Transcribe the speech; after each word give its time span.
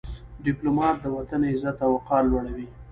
ډيپلومات 0.45 0.95
د 1.01 1.05
وطن 1.17 1.41
عزت 1.51 1.77
او 1.85 1.89
وقار 1.95 2.23
لوړوي. 2.31 2.67